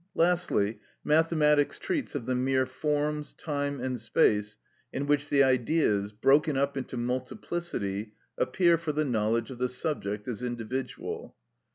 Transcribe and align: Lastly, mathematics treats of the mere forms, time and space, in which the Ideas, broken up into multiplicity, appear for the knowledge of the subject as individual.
Lastly, 0.15 0.79
mathematics 1.03 1.77
treats 1.77 2.15
of 2.15 2.25
the 2.25 2.33
mere 2.33 2.65
forms, 2.65 3.35
time 3.35 3.79
and 3.79 3.99
space, 3.99 4.57
in 4.91 5.05
which 5.05 5.29
the 5.29 5.43
Ideas, 5.43 6.11
broken 6.11 6.57
up 6.57 6.75
into 6.75 6.97
multiplicity, 6.97 8.13
appear 8.35 8.79
for 8.79 8.93
the 8.93 9.05
knowledge 9.05 9.51
of 9.51 9.59
the 9.59 9.69
subject 9.69 10.27
as 10.27 10.41
individual. 10.41 11.35